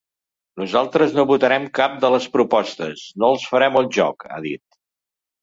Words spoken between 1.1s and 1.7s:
no votarem